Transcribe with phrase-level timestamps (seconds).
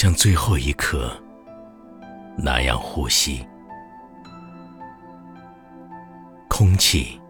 [0.00, 1.10] 像最后一刻
[2.36, 3.44] 那样呼吸，
[6.48, 7.20] 空气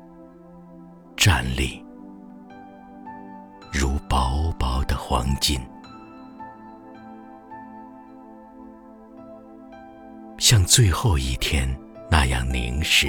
[1.17, 1.83] 站立
[3.73, 5.59] 如薄薄的黄金，
[10.37, 11.67] 像最后一天
[12.11, 13.09] 那样凝视，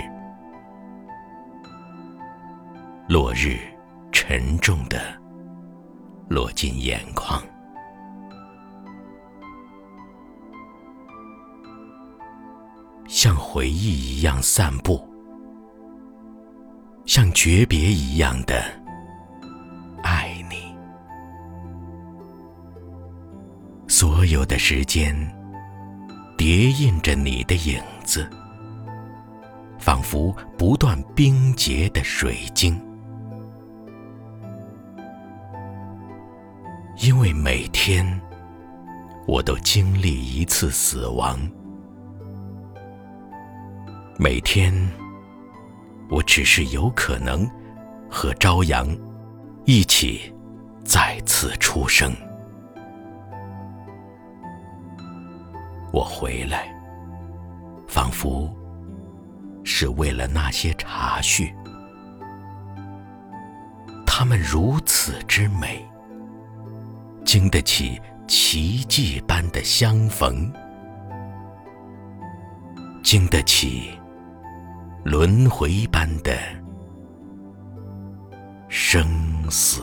[3.10, 3.60] 落日
[4.14, 5.02] 沉重的
[6.30, 7.44] 落进眼眶。
[13.10, 15.04] 像回忆一样散步，
[17.06, 18.64] 像诀别一样的
[20.04, 20.72] 爱你。
[23.88, 25.12] 所有的时间
[26.38, 28.30] 叠印着你的影子，
[29.80, 32.80] 仿佛不断冰结的水晶。
[37.00, 38.22] 因为每天
[39.26, 41.40] 我都经历一次死亡。
[44.22, 44.74] 每天，
[46.10, 47.50] 我只是有可能
[48.12, 48.86] 和朝阳
[49.64, 50.36] 一起
[50.84, 52.14] 再次出生。
[55.94, 56.68] 我回来，
[57.88, 58.54] 仿佛
[59.64, 61.56] 是为了那些茶序，
[64.06, 65.82] 它们如此之美，
[67.24, 70.52] 经得起奇迹般的相逢，
[73.02, 73.98] 经得起。
[75.04, 76.32] 轮回般的
[78.70, 79.06] 生
[79.50, 79.82] 死。